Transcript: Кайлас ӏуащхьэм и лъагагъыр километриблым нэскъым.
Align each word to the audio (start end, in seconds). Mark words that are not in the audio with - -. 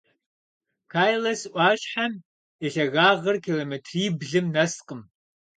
Кайлас 0.91 1.41
ӏуащхьэм 1.51 2.13
и 2.65 2.67
лъагагъыр 2.73 3.35
километриблым 3.45 4.45
нэскъым. 4.53 5.01